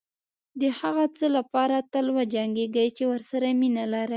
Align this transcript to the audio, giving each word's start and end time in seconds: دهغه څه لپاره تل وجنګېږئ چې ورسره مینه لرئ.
دهغه 0.61 1.05
څه 1.17 1.25
لپاره 1.37 1.77
تل 1.93 2.05
وجنګېږئ 2.17 2.87
چې 2.97 3.03
ورسره 3.11 3.47
مینه 3.59 3.83
لرئ. 3.93 4.09